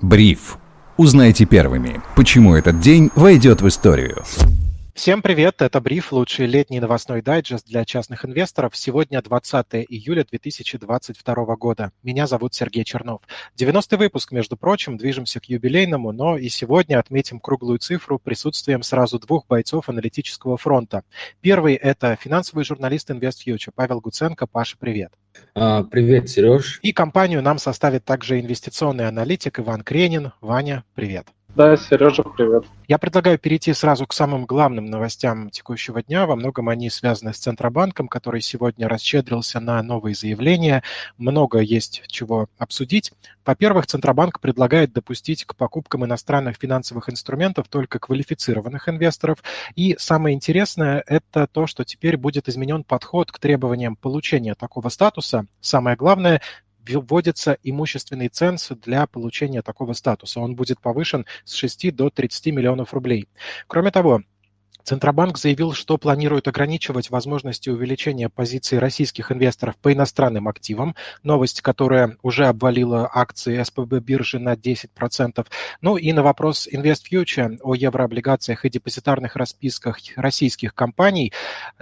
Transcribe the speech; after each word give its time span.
Бриф. 0.00 0.58
Узнайте 0.96 1.44
первыми, 1.44 2.00
почему 2.16 2.54
этот 2.54 2.80
день 2.80 3.10
войдет 3.14 3.62
в 3.62 3.68
историю. 3.68 4.24
Всем 4.98 5.22
привет, 5.22 5.62
это 5.62 5.80
Бриф, 5.80 6.10
лучший 6.10 6.46
летний 6.46 6.80
новостной 6.80 7.22
дайджест 7.22 7.64
для 7.68 7.84
частных 7.84 8.24
инвесторов. 8.24 8.76
Сегодня 8.76 9.22
20 9.22 9.66
июля 9.88 10.24
2022 10.28 11.54
года. 11.54 11.92
Меня 12.02 12.26
зовут 12.26 12.52
Сергей 12.54 12.82
Чернов. 12.82 13.20
90-й 13.56 13.96
выпуск, 13.96 14.32
между 14.32 14.56
прочим, 14.56 14.96
движемся 14.96 15.38
к 15.38 15.44
юбилейному, 15.44 16.10
но 16.10 16.36
и 16.36 16.48
сегодня 16.48 16.98
отметим 16.98 17.38
круглую 17.38 17.78
цифру 17.78 18.18
присутствием 18.18 18.82
сразу 18.82 19.20
двух 19.20 19.46
бойцов 19.46 19.88
аналитического 19.88 20.56
фронта. 20.56 21.04
Первый– 21.40 21.74
это 21.76 22.16
финансовый 22.20 22.64
журналист 22.64 23.08
InvestFuture 23.08 23.70
Павел 23.72 24.00
Гуценко. 24.00 24.48
Паша, 24.48 24.76
привет. 24.80 25.12
А, 25.54 25.84
привет, 25.84 26.28
Сереж. 26.28 26.80
И 26.82 26.92
компанию 26.92 27.40
нам 27.40 27.58
составит 27.58 28.04
также 28.04 28.40
инвестиционный 28.40 29.06
аналитик 29.06 29.60
Иван 29.60 29.82
Кренин. 29.82 30.32
Ваня, 30.40 30.82
привет. 30.96 31.28
Да, 31.54 31.76
Сережа, 31.76 32.22
привет. 32.22 32.64
Я 32.86 32.98
предлагаю 32.98 33.38
перейти 33.38 33.72
сразу 33.72 34.06
к 34.06 34.12
самым 34.12 34.44
главным 34.44 34.86
новостям 34.86 35.50
текущего 35.50 36.02
дня. 36.02 36.26
Во 36.26 36.36
многом 36.36 36.68
они 36.68 36.88
связаны 36.88 37.34
с 37.34 37.38
Центробанком, 37.38 38.06
который 38.06 38.40
сегодня 38.42 38.86
расщедрился 38.86 39.58
на 39.58 39.82
новые 39.82 40.14
заявления. 40.14 40.82
Много 41.16 41.58
есть 41.58 42.04
чего 42.06 42.48
обсудить. 42.58 43.12
Во-первых, 43.44 43.86
Центробанк 43.86 44.40
предлагает 44.40 44.92
допустить 44.92 45.46
к 45.46 45.56
покупкам 45.56 46.04
иностранных 46.04 46.56
финансовых 46.56 47.10
инструментов 47.10 47.66
только 47.68 47.98
квалифицированных 47.98 48.88
инвесторов. 48.88 49.42
И 49.74 49.96
самое 49.98 50.36
интересное– 50.36 51.02
это 51.06 51.46
то, 51.46 51.66
что 51.66 51.84
теперь 51.84 52.18
будет 52.18 52.48
изменен 52.48 52.84
подход 52.84 53.32
к 53.32 53.38
требованиям 53.38 53.96
получения 53.96 54.54
такого 54.54 54.90
статуса. 54.90 55.46
Самое 55.60 55.96
главное 55.96 56.40
вводится 56.96 57.58
имущественный 57.62 58.28
ценз 58.28 58.70
для 58.82 59.06
получения 59.06 59.62
такого 59.62 59.92
статуса. 59.92 60.40
Он 60.40 60.54
будет 60.54 60.80
повышен 60.80 61.26
с 61.44 61.54
6 61.54 61.94
до 61.94 62.10
30 62.10 62.46
миллионов 62.46 62.94
рублей. 62.94 63.28
Кроме 63.66 63.90
того, 63.90 64.22
Центробанк 64.88 65.36
заявил, 65.36 65.74
что 65.74 65.98
планирует 65.98 66.48
ограничивать 66.48 67.10
возможности 67.10 67.68
увеличения 67.68 68.30
позиций 68.30 68.78
российских 68.78 69.30
инвесторов 69.30 69.76
по 69.76 69.92
иностранным 69.92 70.48
активам. 70.48 70.94
Новость, 71.22 71.60
которая 71.60 72.16
уже 72.22 72.46
обвалила 72.46 73.06
акции 73.12 73.62
СПБ 73.62 74.00
биржи 74.00 74.38
на 74.38 74.54
10%. 74.54 75.46
Ну 75.82 75.98
и 75.98 76.10
на 76.14 76.22
вопрос 76.22 76.66
InvestFuture 76.72 77.58
о 77.62 77.74
еврооблигациях 77.74 78.64
и 78.64 78.70
депозитарных 78.70 79.36
расписках 79.36 79.98
российских 80.16 80.74
компаний 80.74 81.34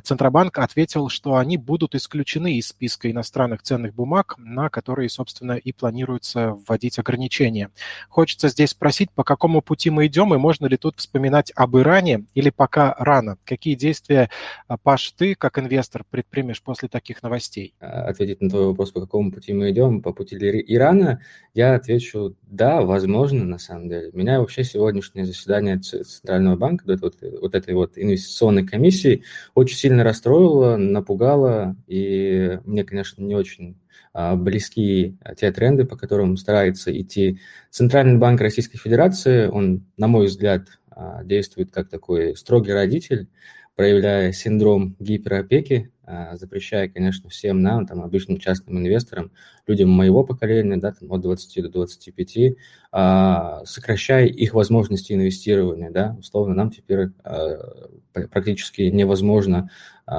Центробанк 0.03 0.59
ответил, 0.59 1.09
что 1.09 1.37
они 1.37 1.59
будут 1.59 1.95
исключены 1.95 2.55
из 2.55 2.71
списка 2.71 3.09
иностранных 3.09 3.63
ценных 3.63 3.95
бумаг, 3.95 4.35
на 4.37 4.69
которые, 4.69 5.11
собственно, 5.11 5.53
и 5.53 5.71
планируется 5.71 6.59
вводить 6.67 6.99
ограничения. 6.99 7.71
Хочется 8.09 8.49
здесь 8.49 8.71
спросить, 8.71 9.13
по 9.13 9.23
какому 9.23 9.63
пути 9.63 9.91
мы 9.91 10.09
идем 10.09 10.35
и 10.35 10.39
можно 10.39 10.67
ли 10.67 10.77
тут 10.77 10.99
вспоминать 10.99 11.53
об 11.55 11.77
Иране 11.77 12.25
или 12.35 12.51
пока 12.51 12.96
рано. 12.99 13.39
Какие 13.45 13.75
действия, 13.75 14.31
а, 14.69 14.77
Паш, 14.77 15.13
ты 15.13 15.35
как 15.35 15.59
инвестор 15.59 16.05
предпримешь 16.09 16.63
после 16.63 16.89
таких 16.89 17.23
новостей? 17.23 17.75
А, 17.81 18.09
ответить 18.09 18.41
на 18.41 18.51
твой 18.51 18.67
вопрос, 18.67 18.93
по 18.93 19.01
какому 19.01 19.33
пути 19.33 19.53
мы 19.53 19.71
идем, 19.71 20.03
по 20.03 20.13
пути 20.13 20.37
Ирана, 20.37 21.21
я 21.55 21.75
отвечу 21.75 22.37
да, 22.43 22.83
возможно, 22.83 23.45
на 23.45 23.59
самом 23.59 23.89
деле. 23.89 24.11
Меня 24.13 24.41
вообще 24.41 24.65
сегодняшнее 24.65 25.27
заседание 25.27 25.79
Центрального 25.79 26.57
банка, 26.57 26.85
вот, 26.87 27.17
вот, 27.41 27.55
этой 27.55 27.75
вот 27.75 27.93
инвестиционной 27.97 28.67
комиссии, 28.67 29.25
очень 29.55 29.77
сильно 29.77 30.05
расстроило, 30.05 30.77
напугало, 30.77 31.77
и 31.87 32.59
мне, 32.65 32.85
конечно, 32.85 33.23
не 33.23 33.35
очень 33.35 33.77
а, 34.13 34.37
близки 34.37 35.19
те 35.37 35.53
тренды, 35.53 35.85
по 35.85 35.97
которым 35.97 36.37
старается 36.37 36.97
идти 36.99 37.41
Центральный 37.71 38.19
банк 38.19 38.41
Российской 38.41 38.79
Федерации. 38.79 39.47
Он, 39.47 39.85
на 39.97 40.07
мой 40.07 40.27
взгляд, 40.27 40.69
действует 41.25 41.71
как 41.71 41.89
такой 41.89 42.37
строгий 42.37 42.73
родитель, 42.73 43.29
проявляя 43.75 44.33
синдром 44.33 44.97
гиперопеки, 44.99 45.93
запрещая, 46.35 46.89
конечно, 46.89 47.29
всем 47.29 47.63
нам, 47.63 47.87
там, 47.87 48.03
обычным 48.03 48.39
частным 48.39 48.79
инвесторам, 48.79 49.33
людям 49.67 49.91
моего 49.91 50.25
поколения, 50.25 50.77
да, 50.77 50.93
там, 50.93 51.13
от 51.13 51.21
20 51.23 51.63
до 51.63 51.69
25, 51.69 52.57
а, 52.93 53.65
сокращая 53.65 54.27
их 54.27 54.55
возможности 54.55 55.13
инвестирования, 55.13 55.91
да, 55.91 56.17
условно, 56.19 56.55
нам 56.55 56.71
теперь 56.71 57.09
практически 58.31 58.83
невозможно, 58.83 59.69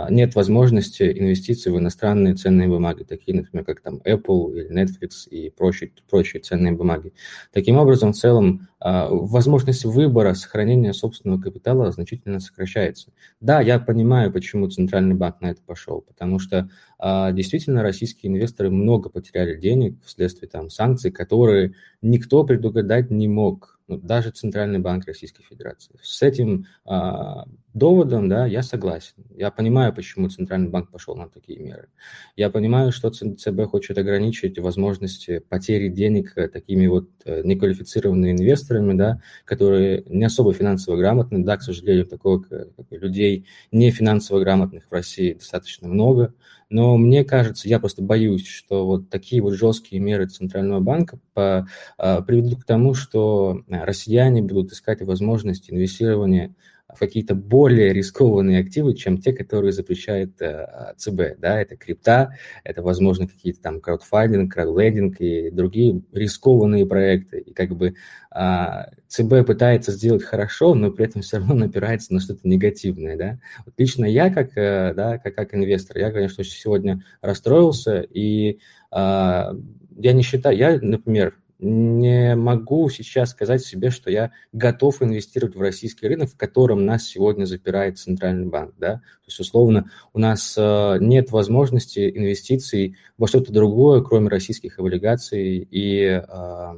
нет 0.09 0.36
возможности 0.36 1.03
инвестиций 1.03 1.72
в 1.72 1.80
иностранные 1.80 2.36
ценные 2.36 2.68
бумаги, 2.68 3.04
такие, 3.04 3.36
например, 3.36 3.66
как 3.66 3.81
там 3.81 4.02
Apple 4.06 4.54
или 4.54 4.69
Netflix 4.69 5.28
и 5.30 5.50
прочие, 5.50 5.92
прочие 6.09 6.42
ценные 6.42 6.74
бумаги. 6.74 7.14
Таким 7.54 7.78
образом, 7.78 8.12
в 8.12 8.18
целом, 8.18 8.68
возможность 8.80 9.86
выбора, 9.86 10.34
сохранения 10.34 10.94
собственного 10.94 11.42
капитала 11.42 11.92
значительно 11.92 12.40
сокращается. 12.40 13.12
Да, 13.40 13.62
я 13.62 13.80
понимаю, 13.80 14.31
почему 14.31 14.69
Центральный 14.69 15.16
банк 15.16 15.42
на 15.42 15.48
это 15.48 15.62
пошел, 15.66 15.77
пошел, 15.78 16.02
потому 16.02 16.40
что 16.40 16.70
а, 16.98 17.32
действительно 17.32 17.84
российские 17.84 18.32
инвесторы 18.32 18.72
много 18.72 19.10
потеряли 19.10 19.56
денег 19.60 20.04
вследствие 20.04 20.50
там 20.50 20.70
санкций, 20.70 21.12
которые 21.12 21.76
никто 22.02 22.44
предугадать 22.44 23.12
не 23.12 23.28
мог 23.28 23.77
даже 23.88 24.31
Центральный 24.31 24.80
банк 24.80 25.06
Российской 25.06 25.44
Федерации. 25.44 25.98
С 26.02 26.22
этим 26.22 26.66
а, 26.86 27.46
доводом, 27.74 28.28
да, 28.28 28.46
я 28.46 28.62
согласен. 28.64 29.24
Я 29.30 29.50
понимаю, 29.50 29.94
почему 29.94 30.30
Центральный 30.30 30.70
банк 30.70 30.92
пошел 30.92 31.16
на 31.16 31.30
такие 31.30 31.59
меры. 31.59 31.88
Я 32.36 32.50
понимаю, 32.50 32.92
что 32.92 33.09
ЦБ 33.12 33.66
хочет 33.70 33.98
ограничить 33.98 34.59
возможности 34.59 35.40
потери 35.40 35.88
денег 35.88 36.34
такими 36.52 36.88
вот 36.88 37.09
э, 37.25 37.44
неквалифицированными 37.44 38.31
инвесторами, 38.31 38.98
да, 38.98 39.22
которые 39.46 40.04
не 40.08 40.25
особо 40.25 40.54
финансово 40.54 40.98
грамотны. 40.98 41.44
Да, 41.44 41.58
к 41.58 41.62
сожалению, 41.64 42.06
такого 42.06 42.40
как, 42.40 42.68
людей 42.92 43.46
не 43.72 43.92
финансово 43.92 44.40
грамотных 44.42 44.88
в 44.88 44.92
России 44.92 45.34
достаточно 45.34 45.88
много. 45.88 46.34
Но 46.70 46.98
мне 46.98 47.24
кажется, 47.24 47.70
я 47.70 47.80
просто 47.80 48.02
боюсь, 48.02 48.46
что 48.46 48.86
вот 48.86 49.10
такие 49.10 49.42
вот 49.42 49.54
жесткие 49.54 50.02
меры 50.02 50.28
Центрального 50.28 50.80
банка 50.82 51.20
по, 51.34 51.68
а, 51.98 52.22
приведут 52.22 52.62
к 52.62 52.66
тому, 52.66 52.94
что 52.94 53.64
россияне 53.70 54.42
будут 54.42 54.74
искать 54.74 55.02
возможность 55.02 55.72
инвестирования 55.72 56.56
в 56.94 57.00
какие-то 57.00 57.36
более 57.36 57.92
рискованные 57.92 58.62
активы, 58.62 58.96
чем 58.96 59.18
те, 59.18 59.34
которые 59.34 59.74
запрещает 59.74 60.42
э, 60.42 60.94
ЦБ. 60.96 61.38
Да? 61.38 61.59
Это 61.62 61.75
крипта, 61.75 62.38
это, 62.64 62.81
возможно, 62.81 63.28
какие-то 63.28 63.62
там 63.62 63.81
краудфандинг, 63.81 64.53
краудлендинг 64.53 65.20
и 65.20 65.52
другие 65.52 66.02
рискованные 66.14 66.86
проекты. 66.86 67.40
И 67.40 67.53
как 67.53 67.75
бы 67.75 67.96
э, 68.34 68.68
ЦБ 69.08 69.46
пытается 69.46 69.92
сделать 69.92 70.24
хорошо, 70.24 70.75
но 70.75 70.90
при 70.92 71.06
этом 71.06 71.22
все 71.22 71.38
равно 71.38 71.56
напирается 71.56 72.14
на 72.14 72.22
что-то 72.22 72.48
негативное. 72.48 73.18
Да? 73.18 73.40
Вот 73.66 73.74
лично 73.78 74.06
я, 74.06 74.34
как, 74.34 74.58
э, 74.58 74.94
да, 74.96 75.18
как, 75.18 75.36
как 75.36 75.54
инвестор, 75.56 75.98
я, 75.98 76.12
конечно, 76.12 76.44
сегодня 76.46 77.04
расстроился, 77.22 78.00
и 78.00 78.59
э, 78.92 79.54
я 80.00 80.14
не 80.14 80.22
считаю, 80.22 80.56
я, 80.56 80.80
например, 80.81 81.34
не 81.59 82.35
могу 82.35 82.90
сейчас 82.90 83.31
сказать 83.31 83.63
себе, 83.63 83.90
что 83.90 84.12
я 84.12 84.31
готов 84.51 85.01
инвестировать 85.01 85.56
в 85.56 85.62
российский 85.62 86.07
рынок, 86.07 86.29
в 86.29 86.38
котором 86.38 86.85
нас 86.85 87.06
сегодня 87.06 87.45
запирает 87.45 87.97
Центральный 87.97 88.47
банк. 88.47 88.75
Да? 88.78 88.95
То 88.95 89.28
есть, 89.28 89.40
условно, 89.40 89.90
у 90.13 90.19
нас 90.19 90.56
э, 90.57 90.97
нет 91.00 91.31
возможности 91.31 92.12
инвестиций 92.16 92.95
во 93.18 93.28
что-то 93.28 93.51
другое, 93.51 94.01
кроме 94.01 94.29
российских 94.29 94.78
облигаций 94.79 95.68
и 95.72 96.03
э, 96.03 96.73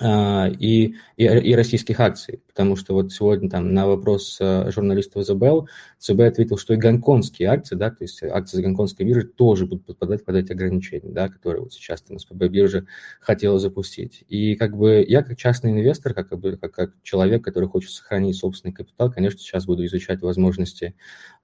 и, 0.00 0.94
и, 1.16 1.24
и 1.24 1.54
российских 1.54 2.00
акций, 2.00 2.40
потому 2.48 2.76
что 2.76 2.94
вот 2.94 3.12
сегодня 3.12 3.50
там 3.50 3.74
на 3.74 3.86
вопрос 3.86 4.38
э, 4.40 4.70
журналиста 4.70 5.22
ЗБЛ 5.22 5.68
ЦБ 5.98 6.20
ответил, 6.20 6.56
что 6.56 6.74
и 6.74 6.76
гонконгские 6.76 7.48
акции, 7.48 7.76
да, 7.76 7.90
то 7.90 8.02
есть 8.02 8.22
акции 8.22 8.56
за 8.56 8.62
гонконгской 8.62 9.04
биржи 9.04 9.26
тоже 9.26 9.66
будут 9.66 9.84
подпадать 9.84 10.24
под 10.24 10.36
эти 10.36 10.52
ограничения, 10.52 11.12
да, 11.12 11.28
которые 11.28 11.62
вот 11.62 11.72
сейчас 11.72 12.00
там 12.02 12.18
СПБ 12.18 12.48
биржа 12.48 12.86
хотела 13.20 13.58
запустить. 13.58 14.24
И 14.28 14.56
как 14.56 14.76
бы 14.76 15.04
я 15.06 15.22
как 15.22 15.36
частный 15.36 15.72
инвестор, 15.72 16.14
как, 16.14 16.30
как, 16.30 16.72
как 16.72 16.92
человек, 17.02 17.44
который 17.44 17.68
хочет 17.68 17.90
сохранить 17.90 18.36
собственный 18.36 18.72
капитал, 18.72 19.12
конечно, 19.12 19.38
сейчас 19.38 19.66
буду 19.66 19.84
изучать 19.84 20.22
возможности 20.22 20.94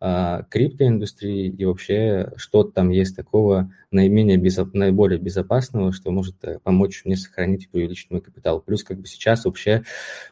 а, 0.00 0.44
криптоиндустрии 0.44 1.49
и 1.49 1.64
вообще 1.64 2.32
что 2.37 2.62
там 2.62 2.90
есть 2.90 3.17
такого 3.17 3.70
наименее 3.90 4.37
безо, 4.37 4.69
наиболее 4.73 5.19
безопасного, 5.19 5.93
что 5.93 6.11
может 6.11 6.37
э, 6.44 6.58
помочь 6.62 7.02
мне 7.05 7.17
сохранить 7.17 7.69
и 7.73 7.76
увеличить 7.76 8.11
мой 8.11 8.20
капитал. 8.20 8.38
Плюс 8.61 8.85
как 8.85 9.00
бы 9.00 9.06
сейчас 9.06 9.44
вообще 9.44 9.85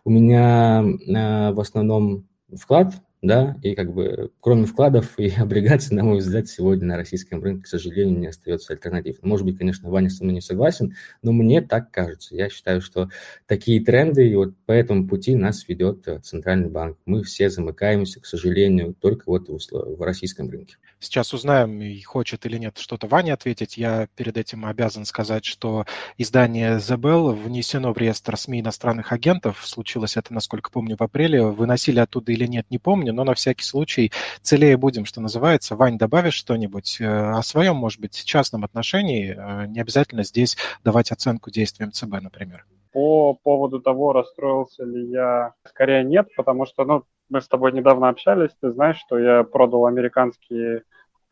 у 0.04 0.10
меня 0.10 0.80
а, 0.80 1.52
в 1.52 1.60
основном 1.60 2.28
вклад 2.54 2.94
да, 3.26 3.56
и 3.62 3.74
как 3.74 3.92
бы 3.92 4.30
кроме 4.40 4.66
вкладов 4.66 5.18
и 5.18 5.28
облигаций, 5.38 5.96
на 5.96 6.04
мой 6.04 6.18
взгляд, 6.18 6.48
сегодня 6.48 6.86
на 6.86 6.96
российском 6.96 7.42
рынке, 7.42 7.64
к 7.64 7.66
сожалению, 7.66 8.18
не 8.18 8.28
остается 8.28 8.72
альтернатив. 8.72 9.16
Может 9.22 9.44
быть, 9.46 9.58
конечно, 9.58 9.90
Ваня 9.90 10.10
со 10.10 10.22
мной 10.22 10.34
не 10.34 10.40
согласен, 10.40 10.94
но 11.22 11.32
мне 11.32 11.60
так 11.60 11.90
кажется. 11.90 12.34
Я 12.34 12.48
считаю, 12.48 12.80
что 12.80 13.08
такие 13.46 13.84
тренды, 13.84 14.28
и 14.28 14.34
вот 14.34 14.54
по 14.66 14.72
этому 14.72 15.08
пути 15.08 15.34
нас 15.34 15.66
ведет 15.68 16.06
э, 16.08 16.20
Центральный 16.20 16.68
банк. 16.68 16.98
Мы 17.06 17.22
все 17.22 17.50
замыкаемся, 17.50 18.20
к 18.20 18.26
сожалению, 18.26 18.94
только 18.94 19.24
вот 19.26 19.48
в, 19.48 20.02
российском 20.02 20.48
рынке. 20.48 20.76
Сейчас 20.98 21.34
узнаем, 21.34 21.82
хочет 22.04 22.46
или 22.46 22.58
нет 22.58 22.78
что-то 22.78 23.06
Ваня 23.06 23.34
ответить. 23.34 23.76
Я 23.76 24.08
перед 24.16 24.36
этим 24.36 24.64
обязан 24.64 25.04
сказать, 25.04 25.44
что 25.44 25.84
издание 26.16 26.76
The 26.76 26.96
Bell 26.96 27.34
внесено 27.34 27.92
в 27.92 27.98
реестр 27.98 28.36
СМИ 28.36 28.60
иностранных 28.60 29.12
агентов. 29.12 29.66
Случилось 29.66 30.16
это, 30.16 30.32
насколько 30.32 30.70
помню, 30.70 30.96
в 30.96 31.02
апреле. 31.02 31.42
Выносили 31.42 31.98
оттуда 31.98 32.32
или 32.32 32.46
нет, 32.46 32.66
не 32.70 32.78
помню, 32.78 33.12
но 33.16 33.24
на 33.24 33.34
всякий 33.34 33.64
случай 33.64 34.12
целее 34.42 34.76
будем, 34.76 35.04
что 35.06 35.20
называется. 35.20 35.74
Вань, 35.74 35.98
добавишь 35.98 36.34
что-нибудь 36.34 37.00
э, 37.00 37.06
о 37.06 37.42
своем, 37.42 37.76
может 37.76 38.00
быть, 38.00 38.24
частном 38.24 38.62
отношении? 38.62 39.34
Э, 39.36 39.66
не 39.66 39.80
обязательно 39.80 40.22
здесь 40.22 40.56
давать 40.84 41.10
оценку 41.10 41.50
действиям 41.50 41.90
ЦБ, 41.90 42.20
например. 42.20 42.66
По 42.92 43.34
поводу 43.34 43.80
того, 43.80 44.12
расстроился 44.12 44.84
ли 44.84 45.10
я, 45.10 45.54
скорее 45.64 46.04
нет, 46.04 46.28
потому 46.36 46.66
что, 46.66 46.84
ну, 46.84 47.04
мы 47.28 47.40
с 47.40 47.48
тобой 47.48 47.72
недавно 47.72 48.08
общались, 48.08 48.50
ты 48.60 48.70
знаешь, 48.70 48.98
что 48.98 49.18
я 49.18 49.42
продал 49.42 49.86
американские 49.86 50.82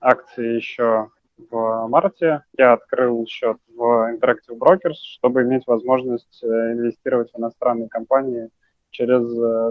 акции 0.00 0.56
еще 0.56 1.10
в 1.50 1.86
марте. 1.88 2.42
Я 2.56 2.72
открыл 2.72 3.26
счет 3.26 3.58
в 3.68 4.14
Interactive 4.14 4.58
Brokers, 4.58 4.96
чтобы 5.16 5.42
иметь 5.42 5.66
возможность 5.66 6.42
э, 6.42 6.46
инвестировать 6.46 7.32
в 7.32 7.38
иностранные 7.38 7.88
компании 7.88 8.48
через 8.90 9.22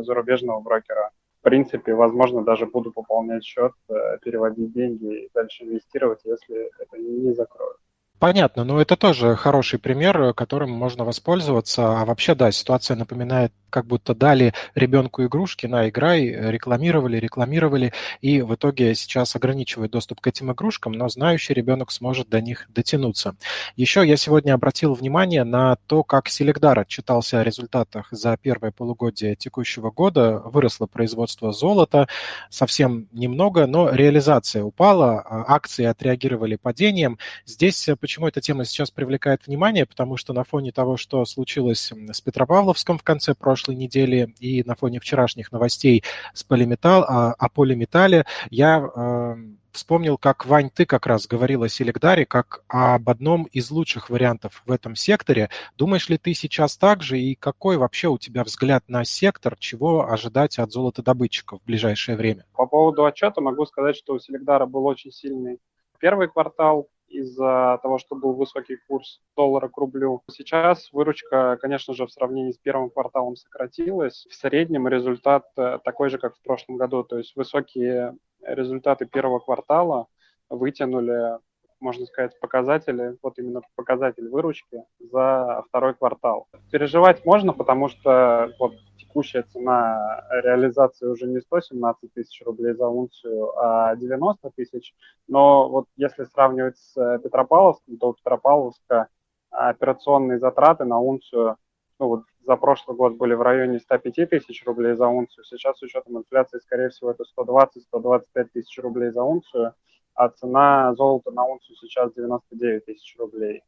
зарубежного 0.06 0.60
брокера. 0.60 1.10
В 1.44 1.50
принципе, 1.50 1.94
возможно, 1.94 2.42
даже 2.42 2.66
буду 2.66 2.94
пополнять 2.94 3.44
счет, 3.44 3.74
э, 3.90 3.94
переводить 4.22 4.72
деньги 4.72 5.26
и 5.26 5.30
дальше 5.34 5.66
инвестировать, 5.66 6.22
если 6.24 6.72
это 6.80 6.98
не 6.98 7.34
закроют. 7.34 7.76
Понятно, 8.18 8.64
но 8.64 8.80
это 8.80 8.96
тоже 8.96 9.36
хороший 9.36 9.78
пример, 9.78 10.34
которым 10.34 10.72
можно 10.72 11.04
воспользоваться. 11.04 12.00
А 12.00 12.06
вообще, 12.06 12.34
да, 12.34 12.50
ситуация 12.54 12.96
напоминает 12.96 13.52
как 13.74 13.88
будто 13.88 14.14
дали 14.14 14.54
ребенку 14.76 15.24
игрушки, 15.24 15.66
на, 15.66 15.90
играй, 15.90 16.28
рекламировали, 16.28 17.18
рекламировали, 17.18 17.92
и 18.22 18.42
в 18.42 18.54
итоге 18.54 18.94
сейчас 18.94 19.36
ограничивают 19.36 19.92
доступ 19.92 20.22
к 20.22 20.28
этим 20.28 20.52
игрушкам, 20.52 20.94
но 20.94 21.10
знающий 21.10 21.56
ребенок 21.56 21.92
сможет 21.92 22.30
до 22.30 22.40
них 22.40 22.68
дотянуться. 22.70 23.36
Еще 23.76 24.08
я 24.08 24.16
сегодня 24.16 24.54
обратил 24.54 24.94
внимание 24.94 25.44
на 25.44 25.78
то, 25.88 26.04
как 26.04 26.30
Селегдар 26.30 26.78
отчитался 26.78 27.40
о 27.40 27.44
результатах 27.44 28.10
за 28.12 28.38
первое 28.40 28.70
полугодие 28.72 29.36
текущего 29.36 29.90
года. 29.90 30.40
Выросло 30.46 30.86
производство 30.86 31.52
золота 31.52 32.08
совсем 32.52 33.08
немного, 33.12 33.66
но 33.66 33.90
реализация 33.90 34.64
упала, 34.64 35.20
а 35.22 35.56
акции 35.56 35.86
отреагировали 35.86 36.58
падением. 36.58 37.18
Здесь 37.48 37.90
почему 38.00 38.28
эта 38.28 38.40
тема 38.40 38.66
сейчас 38.66 38.92
привлекает 38.92 39.48
внимание? 39.48 39.88
Потому 39.88 40.16
что 40.16 40.34
на 40.34 40.44
фоне 40.44 40.72
того, 40.72 40.96
что 40.96 41.26
случилось 41.26 41.92
с 41.92 42.22
Петропавловском 42.22 43.00
в 43.00 43.04
конце 43.04 43.34
прошлого 43.34 43.63
прошлой 43.64 43.76
недели 43.76 44.34
и 44.40 44.64
на 44.64 44.76
фоне 44.76 45.00
вчерашних 45.00 45.52
новостей 45.52 46.04
с 46.34 46.44
полиметалл, 46.44 47.04
о, 47.04 47.34
о 47.34 47.50
полиметалле, 47.50 48.26
я 48.50 48.80
э, 48.80 49.36
вспомнил, 49.72 50.18
как, 50.18 50.46
Вань, 50.46 50.70
ты 50.70 50.86
как 50.86 51.08
раз 51.08 51.28
говорил 51.28 51.64
о 51.64 51.70
Селегдаре, 51.70 52.26
как 52.26 52.64
об 52.68 53.10
одном 53.10 53.46
из 53.46 53.72
лучших 53.72 54.10
вариантов 54.10 54.64
в 54.66 54.72
этом 54.72 54.96
секторе. 54.96 55.50
Думаешь 55.78 56.10
ли 56.10 56.18
ты 56.18 56.34
сейчас 56.34 56.78
так 56.78 57.04
же, 57.04 57.18
и 57.20 57.36
какой 57.36 57.78
вообще 57.78 58.10
у 58.10 58.18
тебя 58.18 58.44
взгляд 58.44 58.84
на 58.90 59.06
сектор, 59.06 59.56
чего 59.58 60.10
ожидать 60.10 60.60
от 60.60 60.72
золотодобытчиков 60.72 61.62
в 61.62 61.66
ближайшее 61.66 62.18
время? 62.18 62.46
По 62.54 62.66
поводу 62.66 63.06
отчета 63.06 63.40
могу 63.40 63.66
сказать, 63.66 63.96
что 63.96 64.14
у 64.14 64.20
Селегдара 64.20 64.66
был 64.66 64.86
очень 64.86 65.12
сильный 65.12 65.60
первый 66.00 66.28
квартал, 66.28 66.90
из-за 67.14 67.80
того, 67.82 67.98
что 67.98 68.16
был 68.16 68.34
высокий 68.34 68.78
курс 68.88 69.22
доллара 69.36 69.68
к 69.68 69.78
рублю. 69.78 70.22
Сейчас 70.32 70.92
выручка, 70.92 71.58
конечно 71.62 71.94
же, 71.94 72.06
в 72.06 72.12
сравнении 72.12 72.52
с 72.52 72.58
первым 72.58 72.90
кварталом 72.90 73.36
сократилась. 73.36 74.26
В 74.30 74.36
среднем 74.36 74.88
результат 74.88 75.46
э, 75.58 75.80
такой 75.84 76.10
же, 76.10 76.18
как 76.18 76.36
в 76.36 76.42
прошлом 76.42 76.78
году. 76.78 77.04
То 77.04 77.18
есть 77.18 77.36
высокие 77.36 78.16
результаты 78.42 79.06
первого 79.06 79.40
квартала 79.40 80.08
вытянули 80.50 81.40
можно 81.84 82.06
сказать, 82.06 82.40
показатели, 82.40 83.18
вот 83.22 83.38
именно 83.38 83.62
показатель 83.76 84.30
выручки 84.30 84.84
за 85.00 85.64
второй 85.68 85.94
квартал. 85.94 86.48
Переживать 86.72 87.26
можно, 87.26 87.52
потому 87.54 87.90
что 87.90 88.54
вот 88.58 88.74
текущая 89.14 89.44
цена 89.44 90.26
реализации 90.32 91.06
уже 91.06 91.28
не 91.28 91.40
117 91.40 92.14
тысяч 92.14 92.42
рублей 92.44 92.74
за 92.74 92.88
унцию, 92.88 93.52
а 93.60 93.96
90 93.96 94.50
тысяч. 94.56 94.96
Но 95.28 95.70
вот 95.70 95.86
если 95.96 96.24
сравнивать 96.24 96.78
с 96.78 97.20
Петропавловском, 97.24 97.98
то 97.98 98.10
у 98.10 98.14
Петропавловска 98.14 99.10
операционные 99.52 100.40
затраты 100.40 100.86
на 100.86 101.00
унцию 101.00 101.58
ну, 102.00 102.08
вот 102.08 102.24
за 102.44 102.56
прошлый 102.56 102.98
год 102.98 103.14
были 103.14 103.36
в 103.36 103.42
районе 103.44 103.80
105 103.80 104.30
тысяч 104.30 104.66
рублей 104.66 104.96
за 104.96 105.08
унцию. 105.08 105.46
Сейчас 105.46 105.78
с 105.78 105.84
учетом 105.84 106.18
инфляции, 106.18 106.58
скорее 106.58 106.90
всего, 106.90 107.12
это 107.12 107.24
120-125 107.38 108.48
тысяч 108.52 108.80
рублей 108.80 109.12
за 109.12 109.22
унцию 109.22 109.76
а 110.16 110.30
цена 110.30 110.94
золота 110.96 111.32
на 111.32 111.46
унцию 111.46 111.76
сейчас 111.78 112.14
99 112.14 112.86
тысяч 112.86 113.16
рублей. 113.18 113.64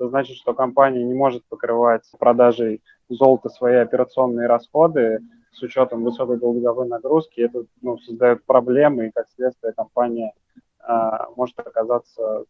Это 0.00 0.08
значит, 0.08 0.38
что 0.38 0.54
компания 0.54 1.04
не 1.04 1.12
может 1.12 1.44
покрывать 1.44 2.10
продажей 2.18 2.82
золота 3.10 3.50
свои 3.50 3.74
операционные 3.74 4.46
расходы 4.46 5.20
с 5.52 5.62
учетом 5.62 6.04
высокой 6.04 6.38
долговой 6.38 6.88
нагрузки. 6.88 7.42
Это 7.42 7.66
ну, 7.82 7.98
создает 7.98 8.42
проблемы, 8.46 9.08
и 9.08 9.10
как 9.10 9.28
следствие 9.28 9.74
компания 9.74 10.32
э, 10.88 10.92
может 11.36 11.58
оказаться 11.58 12.46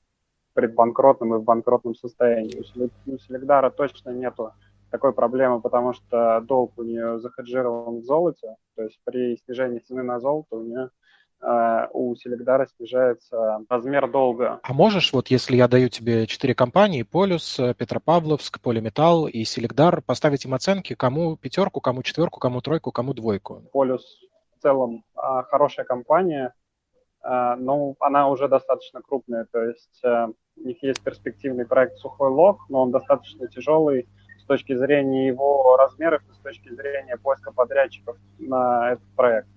предбанкротным 0.54 1.34
и 1.34 1.38
в 1.38 1.42
банкротном 1.42 1.96
состоянии. 1.96 2.60
У 2.60 3.18
Селегдара 3.18 3.70
точно 3.70 4.10
нету 4.10 4.52
такой 4.92 5.12
проблемы, 5.12 5.60
потому 5.60 5.92
что 5.92 6.40
долг 6.42 6.74
у 6.76 6.84
нее 6.84 7.18
захеджирован 7.18 7.98
в 7.98 8.04
золоте, 8.04 8.54
то 8.76 8.84
есть 8.84 9.00
при 9.02 9.38
снижении 9.38 9.80
цены 9.80 10.04
на 10.04 10.20
золото 10.20 10.54
у 10.54 10.62
нее 10.62 10.90
у 11.42 12.14
Селегдара 12.16 12.66
снижается 12.66 13.64
размер 13.68 14.10
долга. 14.10 14.60
А 14.62 14.72
можешь, 14.74 15.12
вот 15.12 15.28
если 15.28 15.56
я 15.56 15.68
даю 15.68 15.88
тебе 15.88 16.26
четыре 16.26 16.54
компании, 16.54 17.02
Полюс, 17.02 17.58
Петропавловск, 17.78 18.60
Полиметалл 18.60 19.26
и 19.26 19.44
Селегдар, 19.44 20.02
поставить 20.02 20.44
им 20.44 20.54
оценки, 20.54 20.94
кому 20.94 21.36
пятерку, 21.36 21.80
кому 21.80 22.02
четверку, 22.02 22.40
кому 22.40 22.60
тройку, 22.60 22.92
кому 22.92 23.14
двойку? 23.14 23.62
Полюс 23.72 24.04
в 24.60 24.62
целом 24.62 25.04
а, 25.14 25.42
хорошая 25.44 25.86
компания, 25.86 26.52
а, 27.22 27.56
но 27.56 27.94
она 28.00 28.28
уже 28.28 28.48
достаточно 28.48 29.00
крупная, 29.00 29.46
то 29.50 29.62
есть 29.62 30.00
э, 30.04 30.28
у 30.56 30.66
них 30.66 30.82
есть 30.82 31.02
перспективный 31.02 31.66
проект 31.66 31.96
«Сухой 31.96 32.28
лог», 32.28 32.60
но 32.68 32.82
он 32.82 32.90
достаточно 32.90 33.48
тяжелый 33.48 34.08
с 34.38 34.44
точки 34.44 34.74
зрения 34.76 35.28
его 35.28 35.76
размеров 35.76 36.22
и 36.28 36.34
с 36.34 36.38
точки 36.38 36.74
зрения 36.74 37.16
поиска 37.16 37.52
подрядчиков 37.52 38.16
на 38.38 38.92
этот 38.92 39.04
проект. 39.16 39.48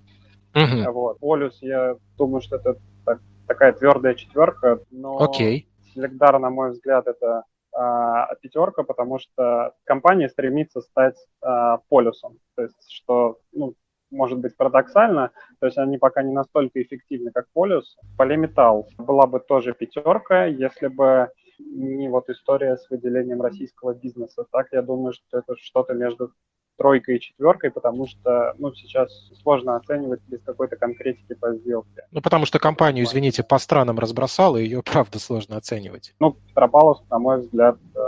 Uh-huh. 0.55 0.91
Вот. 0.91 1.19
Полюс, 1.19 1.57
я 1.61 1.95
думаю, 2.17 2.41
что 2.41 2.57
это 2.57 2.77
так, 3.05 3.19
такая 3.47 3.73
твердая 3.73 4.13
четверка, 4.13 4.79
но 4.91 5.17
okay. 5.19 5.65
Селегдар, 5.94 6.39
на 6.39 6.50
мой 6.50 6.71
взгляд, 6.71 7.07
это 7.07 7.44
а, 7.71 8.35
пятерка, 8.35 8.83
потому 8.83 9.19
что 9.19 9.73
компания 9.83 10.29
стремится 10.29 10.81
стать 10.81 11.18
а, 11.42 11.80
полюсом. 11.89 12.37
То 12.56 12.63
есть, 12.63 12.92
что, 12.92 13.39
ну, 13.51 13.73
может 14.11 14.37
быть 14.39 14.56
парадоксально, 14.56 15.31
то 15.59 15.66
есть 15.66 15.78
они 15.80 15.97
пока 15.97 16.21
не 16.21 16.31
настолько 16.31 16.81
эффективны, 16.81 17.31
как 17.31 17.47
полюс. 17.54 17.97
Полиметалл 18.18 18.87
была 18.97 19.25
бы 19.25 19.39
тоже 19.39 19.73
пятерка, 19.73 20.45
если 20.45 20.87
бы 20.87 21.30
не 21.57 22.09
вот 22.09 22.30
история 22.30 22.78
с 22.78 22.89
выделением 22.89 23.42
российского 23.42 23.94
бизнеса. 23.94 24.45
Так, 24.51 24.68
я 24.71 24.81
думаю, 24.81 25.13
что 25.13 25.39
это 25.39 25.56
что-то 25.57 25.94
между 25.94 26.31
тройкой 26.77 27.18
и 27.18 27.19
четверкой, 27.19 27.71
потому 27.71 28.07
что 28.07 28.53
ну, 28.57 28.73
сейчас 28.73 29.11
сложно 29.42 29.75
оценивать 29.75 30.21
без 30.27 30.42
какой-то 30.42 30.75
конкретики 30.75 31.33
по 31.33 31.53
сделке. 31.53 32.06
Ну, 32.11 32.21
потому 32.21 32.45
что 32.45 32.59
компанию, 32.59 33.06
извините, 33.06 33.44
по 33.44 33.57
странам 33.57 33.99
разбросала, 33.99 34.57
и 34.57 34.63
ее, 34.63 34.81
правда, 34.83 35.19
сложно 35.19 35.57
оценивать. 35.57 36.13
Ну, 36.19 36.37
Петропавловск, 36.47 37.03
на 37.09 37.19
мой 37.19 37.42
взгляд, 37.42 37.77
э, 37.95 37.99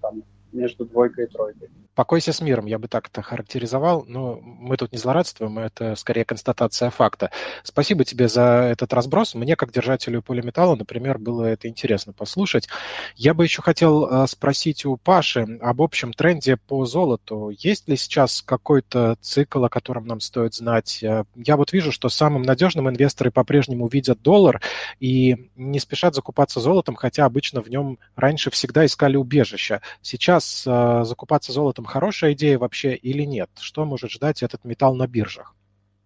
там, 0.00 0.22
между 0.52 0.84
двойкой 0.84 1.24
и 1.24 1.28
тройкой. 1.28 1.70
Покойся 1.94 2.32
с 2.32 2.40
миром, 2.40 2.64
я 2.64 2.78
бы 2.78 2.88
так 2.88 3.08
это 3.08 3.20
характеризовал, 3.20 4.04
но 4.06 4.38
мы 4.40 4.78
тут 4.78 4.92
не 4.92 4.98
злорадствуем, 4.98 5.58
это 5.58 5.94
скорее 5.94 6.24
констатация 6.24 6.88
факта. 6.88 7.30
Спасибо 7.64 8.04
тебе 8.04 8.28
за 8.28 8.42
этот 8.70 8.94
разброс. 8.94 9.34
Мне, 9.34 9.56
как 9.56 9.72
держателю 9.72 10.22
полиметалла, 10.22 10.74
например, 10.74 11.18
было 11.18 11.44
это 11.44 11.68
интересно 11.68 12.14
послушать. 12.14 12.66
Я 13.14 13.34
бы 13.34 13.44
еще 13.44 13.60
хотел 13.60 14.06
э, 14.06 14.26
спросить 14.26 14.86
у 14.86 14.96
Паши 14.96 15.58
об 15.60 15.82
общем 15.82 16.14
тренде 16.14 16.56
по 16.56 16.86
золоту. 16.86 17.50
Есть 17.50 17.88
ли 17.88 17.96
сейчас 17.98 18.40
какой-то 18.40 19.16
цикл, 19.20 19.62
о 19.62 19.68
котором 19.68 20.06
нам 20.06 20.20
стоит 20.20 20.54
знать? 20.54 21.02
Э, 21.02 21.24
я 21.34 21.58
вот 21.58 21.74
вижу, 21.74 21.92
что 21.92 22.08
самым 22.08 22.40
надежным 22.40 22.88
инвесторы 22.88 23.30
по-прежнему 23.30 23.86
видят 23.86 24.22
доллар 24.22 24.62
и 24.98 25.50
не 25.56 25.78
спешат 25.78 26.14
закупаться 26.14 26.58
золотом, 26.58 26.94
хотя 26.94 27.26
обычно 27.26 27.60
в 27.60 27.68
нем 27.68 27.98
раньше 28.16 28.50
всегда 28.50 28.86
искали 28.86 29.16
убежища. 29.16 29.82
Сейчас 30.00 30.64
э, 30.66 31.02
закупаться 31.04 31.52
золотом 31.52 31.81
этом 31.82 31.84
хорошая 31.84 32.32
идея 32.32 32.58
вообще 32.58 32.94
или 32.94 33.24
нет? 33.24 33.50
Что 33.60 33.84
может 33.84 34.10
ждать 34.10 34.42
этот 34.42 34.64
металл 34.64 34.94
на 34.94 35.06
биржах? 35.06 35.54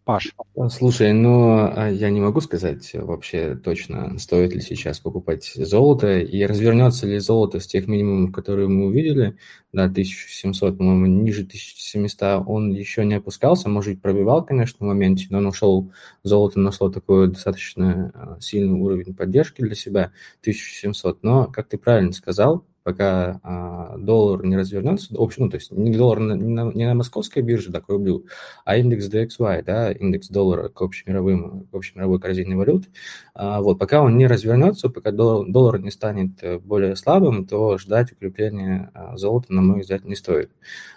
Паш. 0.04 0.32
Слушай, 0.70 1.12
ну 1.12 1.68
а 1.74 1.88
я 1.88 2.10
не 2.10 2.20
могу 2.20 2.40
сказать 2.40 2.94
вообще 2.94 3.56
точно, 3.56 4.16
стоит 4.20 4.54
ли 4.54 4.60
сейчас 4.60 5.00
покупать 5.00 5.52
золото 5.56 6.20
и 6.20 6.46
развернется 6.46 7.08
ли 7.08 7.18
золото 7.18 7.58
с 7.58 7.66
тех 7.66 7.88
минимумов, 7.88 8.30
которые 8.30 8.68
мы 8.68 8.86
увидели, 8.86 9.36
да, 9.72 9.86
1700, 9.86 10.78
по-моему, 10.78 11.06
ниже 11.06 11.42
1700 11.42 12.44
он 12.46 12.70
еще 12.70 13.04
не 13.04 13.14
опускался, 13.14 13.68
может 13.68 14.00
пробивал, 14.00 14.44
конечно, 14.44 14.76
в 14.78 14.88
моменте, 14.88 15.26
но 15.30 15.38
он 15.38 15.46
ушел, 15.46 15.90
золото 16.22 16.60
нашло 16.60 16.88
такой 16.88 17.26
достаточно 17.26 18.12
а, 18.14 18.40
сильный 18.40 18.78
уровень 18.78 19.12
поддержки 19.12 19.60
для 19.60 19.74
себя, 19.74 20.12
1700, 20.42 21.24
но, 21.24 21.48
как 21.48 21.68
ты 21.68 21.78
правильно 21.78 22.12
сказал, 22.12 22.64
пока 22.86 23.40
а, 23.42 23.96
доллар 23.98 24.44
не 24.44 24.56
развернется, 24.56 25.12
общем, 25.18 25.46
ну, 25.46 25.50
то 25.50 25.56
есть 25.56 25.72
не 25.72 25.96
доллар 25.96 26.20
не 26.20 26.54
на, 26.54 26.72
не 26.72 26.86
на 26.86 26.94
московской 26.94 27.42
бирже, 27.42 27.72
так 27.72 27.88
рублю, 27.88 28.26
а 28.64 28.76
индекс 28.76 29.08
DXY, 29.10 29.64
да, 29.64 29.90
индекс 29.90 30.28
доллара 30.28 30.68
к 30.68 30.80
общемировым, 30.80 31.66
к 31.66 31.74
общемировой 31.74 32.20
корзине 32.20 32.54
валют, 32.54 32.84
а, 33.34 33.60
вот, 33.60 33.80
пока 33.80 34.02
он 34.02 34.16
не 34.16 34.28
развернется, 34.28 34.88
пока 34.88 35.10
доллар, 35.10 35.48
доллар 35.48 35.80
не 35.80 35.90
станет 35.90 36.40
э, 36.42 36.60
более 36.60 36.94
слабым, 36.94 37.44
то 37.44 37.76
ждать 37.76 38.12
укрепления 38.12 38.92
а, 38.94 39.16
золота, 39.16 39.52
на 39.52 39.62
мой 39.62 39.80
взгляд, 39.80 40.04
не 40.04 40.14
стоит. 40.14 40.52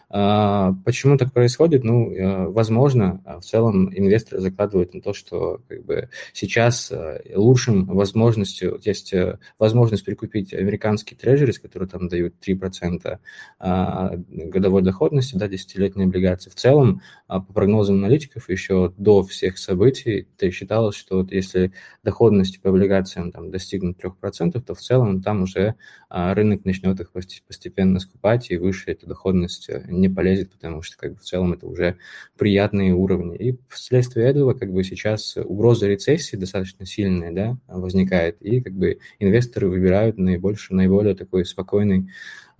А, 0.10 0.74
почему 0.86 1.18
так 1.18 1.32
происходит? 1.34 1.84
Ну, 1.84 2.12
э, 2.12 2.48
возможно, 2.48 3.22
в 3.26 3.42
целом 3.42 3.94
инвесторы 3.96 4.42
закладывают 4.42 4.94
на 4.94 5.02
то, 5.02 5.14
что 5.14 5.62
как 5.68 5.86
бы, 5.86 6.10
сейчас 6.34 6.92
э, 6.92 7.22
лучшим 7.36 7.86
возможностью 7.86 8.80
есть 8.84 9.14
возможность 9.58 10.06
прикупить 10.06 10.54
американские 10.54 11.18
трежерис, 11.18 11.60
которые 11.60 11.88
там 11.90 12.08
дают 12.08 12.36
3% 12.46 13.20
а, 13.60 14.12
годовой 14.28 14.82
доходности, 14.82 15.36
да, 15.36 15.48
десятилетние 15.48 16.06
облигации. 16.06 16.50
В 16.50 16.56
целом, 16.56 17.02
а, 17.28 17.40
по 17.42 17.54
прогнозам 17.54 17.98
аналитиков, 17.98 18.50
еще 18.50 18.94
до 18.98 19.24
всех 19.24 19.58
событий 19.58 20.28
считалось, 20.52 20.96
что 20.96 21.18
вот 21.18 21.32
если 21.32 21.74
доходность 22.04 22.62
по 22.62 22.70
облигациям 22.70 23.32
там 23.32 23.52
достигнут 23.52 23.98
3%, 24.04 24.60
то 24.62 24.76
в 24.76 24.80
целом 24.80 25.22
там 25.22 25.44
уже 25.44 25.76
а, 26.10 26.34
рынок 26.34 26.66
начнет 26.66 27.00
их 27.00 27.12
постепенно 27.12 28.00
скупать, 28.00 28.52
и 28.52 28.58
выше 28.58 28.92
эта 28.92 29.06
доходность 29.08 29.70
э, 30.00 30.02
не 30.02 30.10
полезет, 30.10 30.52
потому 30.52 30.82
что 30.82 30.98
как 30.98 31.14
бы 31.14 31.18
в 31.20 31.24
целом 31.24 31.54
это 31.54 31.68
уже 31.68 31.98
приятные 32.38 32.94
уровни. 32.94 33.36
И 33.38 33.60
вследствие 33.70 34.28
этого 34.28 34.54
как 34.54 34.72
бы 34.72 34.84
сейчас 34.84 35.38
угроза 35.38 35.88
рецессии 35.88 36.36
достаточно 36.36 36.86
сильная, 36.86 37.32
да, 37.32 37.58
возникает, 37.68 38.42
и 38.42 38.62
как 38.62 38.74
бы 38.74 39.00
инвесторы 39.20 39.70
выбирают 39.70 40.18
наибольшую, 40.18 40.78
наиболее 40.78 41.16
такой 41.16 41.46
спокойный 41.46 42.10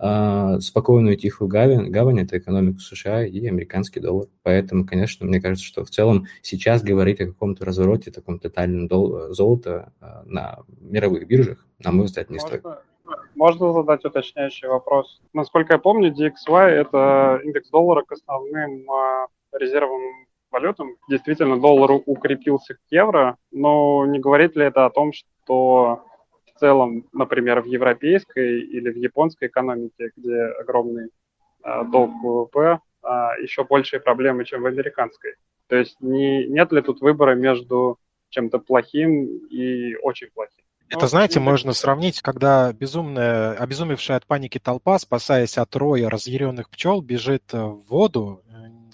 а, 0.02 0.58
спокойную 0.60 1.16
тихую 1.16 1.46
гавань, 1.48 1.90
гавань– 1.90 2.20
это 2.20 2.38
экономику 2.38 2.80
США 2.80 3.26
и 3.26 3.46
американский 3.46 4.00
доллар. 4.00 4.28
Поэтому, 4.42 4.86
конечно, 4.86 5.26
мне 5.26 5.42
кажется, 5.42 5.66
что 5.66 5.84
в 5.84 5.90
целом 5.90 6.26
сейчас 6.40 6.82
говорить 6.82 7.20
о 7.20 7.26
каком-то 7.26 7.66
развороте, 7.66 8.10
таком 8.10 8.38
тотальном 8.38 8.88
дол- 8.88 9.34
золота 9.34 9.92
а, 10.00 10.22
на 10.24 10.60
мировых 10.80 11.26
биржах, 11.26 11.66
на 11.80 11.92
мой 11.92 12.06
взгляд, 12.06 12.30
не 12.30 12.38
Можно? 12.38 12.48
стоит. 12.48 12.64
Можно 13.34 13.72
задать 13.72 14.04
уточняющий 14.04 14.68
вопрос? 14.68 15.20
Насколько 15.32 15.74
я 15.74 15.78
помню, 15.78 16.12
DXY– 16.12 16.60
это 16.66 17.40
индекс 17.44 17.70
доллара 17.70 18.02
к 18.02 18.12
основным 18.12 18.90
а, 18.90 19.26
резервам 19.52 20.02
валютам. 20.50 20.96
Действительно, 21.08 21.60
доллар 21.60 22.00
укрепился 22.06 22.74
к 22.74 22.80
евро, 22.90 23.36
но 23.50 24.04
не 24.06 24.18
говорит 24.18 24.56
ли 24.56 24.64
это 24.64 24.86
о 24.86 24.90
том, 24.90 25.12
что 25.12 26.04
целом, 26.60 27.06
например, 27.12 27.62
в 27.62 27.64
европейской 27.64 28.60
или 28.60 28.90
в 28.90 28.96
японской 28.96 29.48
экономике, 29.48 30.12
где 30.16 30.44
огромный 30.60 31.08
э, 31.64 31.84
долг 31.90 32.10
ВВП, 32.22 32.80
а, 33.02 33.34
еще 33.38 33.64
большие 33.64 34.00
проблемы, 34.00 34.44
чем 34.44 34.62
в 34.62 34.66
американской. 34.66 35.34
То 35.68 35.76
есть 35.76 35.96
не, 36.00 36.46
нет 36.46 36.70
ли 36.72 36.82
тут 36.82 37.00
выбора 37.00 37.34
между 37.34 37.98
чем-то 38.28 38.58
плохим 38.58 39.24
и 39.48 39.96
очень 39.96 40.28
плохим? 40.34 40.64
Это, 40.90 41.06
знаете, 41.06 41.38
можно 41.38 41.72
сравнить, 41.72 42.20
когда 42.20 42.72
безумная, 42.72 43.52
обезумевшая 43.52 44.16
от 44.16 44.26
паники 44.26 44.58
толпа, 44.58 44.98
спасаясь 44.98 45.56
от 45.56 45.74
роя 45.76 46.10
разъяренных 46.10 46.68
пчел, 46.68 47.00
бежит 47.00 47.52
в 47.52 47.82
воду, 47.88 48.42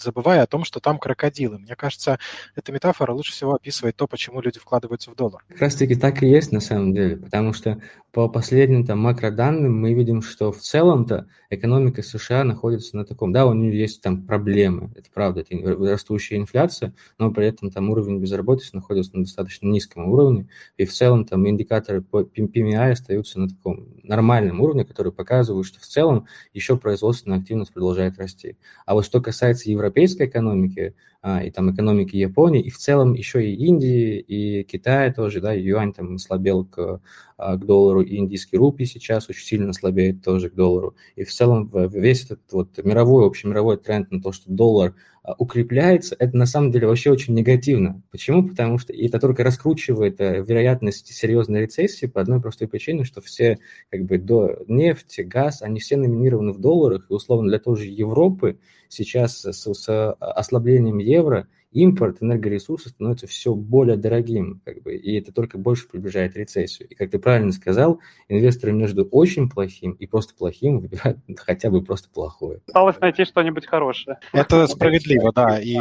забывая 0.00 0.42
о 0.42 0.46
том, 0.46 0.64
что 0.64 0.80
там 0.80 0.98
крокодилы. 0.98 1.58
Мне 1.58 1.76
кажется, 1.76 2.18
эта 2.54 2.72
метафора 2.72 3.12
лучше 3.12 3.32
всего 3.32 3.54
описывает 3.54 3.96
то, 3.96 4.06
почему 4.06 4.40
люди 4.40 4.58
вкладываются 4.58 5.10
в 5.10 5.16
доллар. 5.16 5.44
Как 5.48 5.60
раз 5.60 5.74
таки 5.74 5.94
так 5.94 6.22
и 6.22 6.28
есть 6.28 6.52
на 6.52 6.60
самом 6.60 6.94
деле, 6.94 7.16
потому 7.16 7.52
что 7.52 7.80
по 8.12 8.28
последним 8.28 8.86
там 8.86 8.98
макроданным 9.00 9.78
мы 9.78 9.92
видим, 9.92 10.22
что 10.22 10.50
в 10.50 10.58
целом-то 10.58 11.26
экономика 11.50 12.02
США 12.02 12.44
находится 12.44 12.96
на 12.96 13.04
таком, 13.04 13.30
да, 13.30 13.46
у 13.46 13.52
нее 13.52 13.78
есть 13.78 14.00
там 14.00 14.26
проблемы, 14.26 14.90
это 14.96 15.10
правда, 15.12 15.40
это 15.42 15.54
растущая 15.84 16.36
инфляция, 16.36 16.94
но 17.18 17.30
при 17.30 17.46
этом 17.46 17.70
там 17.70 17.90
уровень 17.90 18.18
безработицы 18.18 18.70
находится 18.74 19.14
на 19.16 19.24
достаточно 19.24 19.66
низком 19.66 20.08
уровне, 20.08 20.48
и 20.78 20.86
в 20.86 20.94
целом 20.94 21.26
там 21.26 21.46
индикаторы 21.46 22.00
по 22.00 22.22
PMI 22.22 22.92
остаются 22.92 23.38
на 23.38 23.48
таком 23.50 23.86
нормальном 24.02 24.62
уровне, 24.62 24.86
который 24.86 25.12
показывают, 25.12 25.66
что 25.66 25.78
в 25.80 25.84
целом 25.84 26.26
еще 26.54 26.78
производственная 26.78 27.38
активность 27.38 27.74
продолжает 27.74 28.18
расти. 28.18 28.56
А 28.86 28.94
вот 28.94 29.04
что 29.04 29.20
касается 29.20 29.70
европейской 29.86 30.26
экономики, 30.26 30.94
а, 31.22 31.42
и 31.42 31.50
там 31.50 31.74
экономики 31.74 32.16
Японии, 32.16 32.62
и 32.62 32.70
в 32.70 32.78
целом 32.78 33.14
еще 33.14 33.44
и 33.44 33.54
Индии, 33.54 34.18
и 34.18 34.62
Китая 34.64 35.12
тоже, 35.12 35.40
да, 35.40 35.52
юань 35.52 35.92
там 35.92 36.18
слабел 36.18 36.64
к, 36.64 37.00
а, 37.36 37.56
к 37.56 37.64
доллару, 37.64 38.02
и 38.02 38.16
индийский 38.16 38.56
рупий 38.56 38.86
сейчас 38.86 39.28
очень 39.28 39.44
сильно 39.44 39.72
слабеет 39.72 40.22
тоже 40.22 40.50
к 40.50 40.54
доллару. 40.54 40.94
И 41.16 41.24
в 41.24 41.32
целом 41.32 41.70
весь 41.72 42.24
этот 42.24 42.52
вот 42.52 42.84
мировой, 42.84 43.26
общемировой 43.26 43.76
тренд 43.76 44.10
на 44.10 44.20
то, 44.20 44.32
что 44.32 44.50
доллар 44.50 44.94
укрепляется, 45.38 46.14
это 46.18 46.36
на 46.36 46.46
самом 46.46 46.70
деле 46.70 46.86
вообще 46.86 47.10
очень 47.10 47.34
негативно. 47.34 48.02
Почему? 48.10 48.46
Потому 48.46 48.78
что 48.78 48.92
это 48.92 49.18
только 49.18 49.42
раскручивает 49.42 50.20
э, 50.20 50.42
вероятность 50.42 51.12
серьезной 51.12 51.62
рецессии 51.62 52.06
по 52.06 52.20
одной 52.20 52.40
простой 52.40 52.68
причине, 52.68 53.04
что 53.04 53.20
все 53.20 53.58
как 53.90 54.04
бы 54.04 54.18
до 54.18 54.64
нефть, 54.68 55.20
газ, 55.24 55.62
они 55.62 55.80
все 55.80 55.96
номинированы 55.96 56.52
в 56.52 56.60
долларах, 56.60 57.06
и 57.10 57.12
условно 57.12 57.48
для 57.48 57.58
той 57.58 57.76
же 57.76 57.86
Европы 57.86 58.58
сейчас 58.88 59.40
с, 59.42 59.74
с 59.74 60.12
ослаблением 60.12 60.98
евро 60.98 61.48
импорт 61.72 62.22
энергоресурсов 62.22 62.92
становится 62.92 63.26
все 63.26 63.54
более 63.54 63.96
дорогим, 63.96 64.62
как 64.64 64.82
бы, 64.82 64.96
и 64.96 65.18
это 65.18 65.32
только 65.32 65.58
больше 65.58 65.88
приближает 65.88 66.36
рецессию. 66.36 66.88
И, 66.88 66.94
как 66.94 67.10
ты 67.10 67.18
правильно 67.18 67.52
сказал, 67.52 68.00
инвесторы 68.28 68.72
между 68.72 69.04
очень 69.04 69.48
плохим 69.50 69.92
и 69.92 70.06
просто 70.06 70.34
плохим 70.34 70.80
выбирают 70.80 71.18
хотя 71.36 71.70
бы 71.70 71.82
просто 71.82 72.08
плохое. 72.08 72.60
Осталось 72.66 72.98
найти 73.00 73.24
что-нибудь 73.24 73.66
хорошее. 73.66 74.18
Это 74.32 74.66
справедливо, 74.66 75.32
да, 75.32 75.60
и 75.60 75.76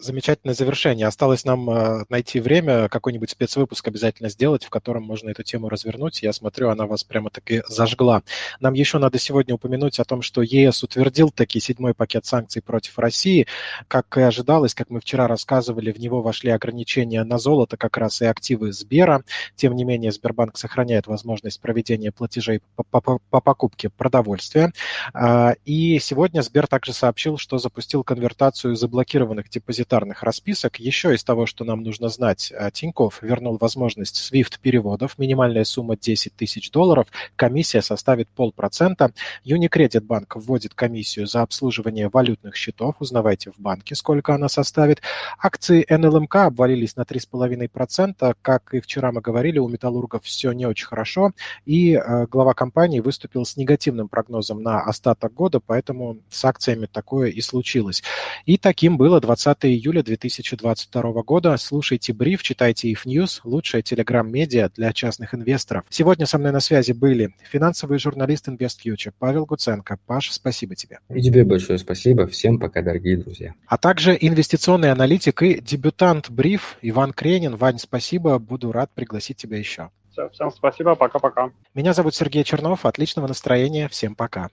замечательное 0.00 0.54
завершение. 0.54 1.06
Осталось 1.06 1.44
нам 1.44 1.70
э, 1.70 2.04
найти 2.08 2.40
время, 2.40 2.88
какой-нибудь 2.88 3.30
спецвыпуск 3.30 3.86
обязательно 3.86 4.28
сделать, 4.30 4.64
в 4.64 4.70
котором 4.70 5.04
можно 5.04 5.30
эту 5.30 5.42
тему 5.42 5.68
развернуть. 5.68 6.22
Я 6.22 6.32
смотрю, 6.32 6.70
она 6.70 6.86
вас 6.86 7.04
прямо-таки 7.04 7.62
зажгла. 7.68 8.22
Нам 8.58 8.74
еще 8.74 8.98
надо 8.98 9.18
сегодня 9.18 9.54
упомянуть 9.54 10.00
о 10.00 10.04
том, 10.04 10.22
что 10.22 10.42
ЕС 10.42 10.82
утвердил 10.82 11.30
таки 11.30 11.60
седьмой 11.60 11.94
пакет 11.94 12.26
санкций 12.26 12.62
против 12.62 12.98
России. 12.98 13.46
Как 13.86 14.16
и 14.16 14.22
ожидалось, 14.22 14.74
как 14.74 14.90
мы 14.90 15.00
вчера 15.00 15.09
вчера 15.10 15.26
рассказывали, 15.26 15.90
в 15.90 15.98
него 15.98 16.22
вошли 16.22 16.52
ограничения 16.52 17.24
на 17.24 17.38
золото, 17.38 17.76
как 17.76 17.96
раз 17.96 18.22
и 18.22 18.26
активы 18.26 18.72
Сбера. 18.72 19.24
Тем 19.56 19.74
не 19.74 19.82
менее, 19.82 20.12
Сбербанк 20.12 20.56
сохраняет 20.56 21.08
возможность 21.08 21.60
проведения 21.60 22.12
платежей 22.12 22.60
по, 22.76 22.84
по, 22.84 23.18
по 23.18 23.40
покупке 23.40 23.90
продовольствия. 23.90 24.72
А, 25.12 25.54
и 25.64 25.98
сегодня 25.98 26.42
Сбер 26.42 26.68
также 26.68 26.92
сообщил, 26.92 27.38
что 27.38 27.58
запустил 27.58 28.04
конвертацию 28.04 28.76
заблокированных 28.76 29.48
депозитарных 29.48 30.22
расписок. 30.22 30.78
Еще 30.78 31.12
из 31.12 31.24
того, 31.24 31.44
что 31.46 31.64
нам 31.64 31.82
нужно 31.82 32.08
знать, 32.08 32.52
а, 32.56 32.70
Тиньков 32.70 33.20
вернул 33.20 33.58
возможность 33.60 34.16
SWIFT-переводов. 34.16 35.18
Минимальная 35.18 35.64
сумма 35.64 35.96
10 35.96 36.36
тысяч 36.36 36.70
долларов. 36.70 37.08
Комиссия 37.34 37.82
составит 37.82 38.28
полпроцента. 38.28 39.12
Unicredit 39.44 40.02
банк 40.02 40.36
вводит 40.36 40.74
комиссию 40.74 41.26
за 41.26 41.42
обслуживание 41.42 42.08
валютных 42.08 42.54
счетов. 42.54 42.94
Узнавайте 43.00 43.50
в 43.50 43.58
банке, 43.58 43.96
сколько 43.96 44.36
она 44.36 44.48
составит. 44.48 44.99
Акции 45.38 45.86
НЛМК 45.88 46.36
обвалились 46.36 46.96
на 46.96 47.02
3,5%. 47.02 48.34
Как 48.42 48.74
и 48.74 48.80
вчера 48.80 49.12
мы 49.12 49.20
говорили, 49.20 49.58
у 49.58 49.68
металлургов 49.68 50.24
все 50.24 50.52
не 50.52 50.66
очень 50.66 50.86
хорошо. 50.86 51.32
И 51.66 51.94
э, 51.94 52.26
глава 52.26 52.54
компании 52.54 53.00
выступил 53.00 53.44
с 53.44 53.56
негативным 53.56 54.08
прогнозом 54.08 54.62
на 54.62 54.82
остаток 54.82 55.32
года, 55.34 55.60
поэтому 55.60 56.18
с 56.28 56.44
акциями 56.44 56.86
такое 56.86 57.30
и 57.30 57.40
случилось. 57.40 58.02
И 58.46 58.58
таким 58.58 58.96
было 58.96 59.20
20 59.20 59.56
июля 59.62 60.02
2022 60.02 61.22
года. 61.22 61.56
Слушайте 61.56 62.12
бриф, 62.12 62.42
читайте 62.42 62.92
if 62.92 63.04
News, 63.06 63.40
лучшая 63.44 63.82
телеграм-медиа 63.82 64.70
для 64.74 64.92
частных 64.92 65.34
инвесторов. 65.34 65.84
Сегодня 65.88 66.26
со 66.26 66.38
мной 66.38 66.52
на 66.52 66.60
связи 66.60 66.92
были 66.92 67.34
финансовый 67.42 67.98
журналист 67.98 68.48
InvestFuture 68.48 69.12
Павел 69.18 69.46
Гуценко. 69.46 69.98
Паш, 70.06 70.30
спасибо 70.30 70.74
тебе. 70.74 70.98
И 71.08 71.20
тебе 71.22 71.44
большое 71.44 71.78
спасибо. 71.78 72.26
Всем 72.26 72.58
пока, 72.58 72.82
дорогие 72.82 73.16
друзья. 73.16 73.54
А 73.66 73.76
также 73.78 74.16
инвестиционный 74.20 74.89
аналитик 74.90 75.42
и 75.42 75.60
дебютант 75.60 76.30
Бриф 76.30 76.76
Иван 76.82 77.12
Кренин. 77.12 77.56
Вань, 77.56 77.78
спасибо, 77.78 78.38
буду 78.38 78.72
рад 78.72 78.90
пригласить 78.94 79.36
тебя 79.36 79.58
еще. 79.58 79.90
Все, 80.10 80.28
всем 80.30 80.50
спасибо, 80.50 80.94
пока-пока. 80.96 81.50
Меня 81.74 81.94
зовут 81.94 82.14
Сергей 82.14 82.44
Чернов, 82.44 82.84
отличного 82.84 83.26
настроения, 83.28 83.88
всем 83.88 84.14
пока. 84.14 84.50